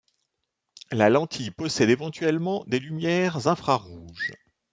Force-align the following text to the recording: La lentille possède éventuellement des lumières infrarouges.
La 0.91 1.11
lentille 1.11 1.51
possède 1.51 1.91
éventuellement 1.91 2.63
des 2.65 2.79
lumières 2.79 3.45
infrarouges. 3.47 4.31